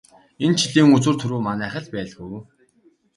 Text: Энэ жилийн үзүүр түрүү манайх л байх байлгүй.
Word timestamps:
Энэ 0.45 0.57
жилийн 0.61 0.89
үзүүр 0.95 1.15
түрүү 1.19 1.39
манайх 1.47 1.73
л 1.83 1.87
байх 1.91 1.91
байлгүй. 2.13 2.41